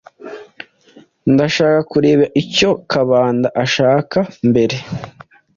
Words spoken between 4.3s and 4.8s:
mbere.